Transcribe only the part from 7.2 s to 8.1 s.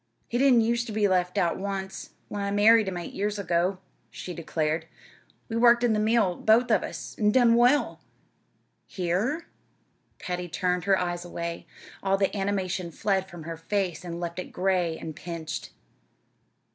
done well."